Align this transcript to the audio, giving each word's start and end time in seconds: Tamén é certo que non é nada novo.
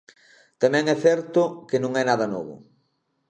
Tamén 0.61 0.85
é 0.95 0.97
certo 1.05 1.41
que 1.69 1.81
non 1.83 1.91
é 2.01 2.03
nada 2.09 2.27
novo. 2.33 2.55